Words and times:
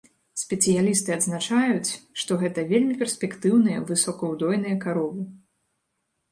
Спецыялісты 0.43 1.09
адзначаюць, 1.17 1.91
што 2.23 2.39
гэта 2.45 2.65
вельмі 2.73 2.97
перспектыўныя 3.03 3.87
высокаўдойныя 3.93 4.83
каровы. 4.89 5.31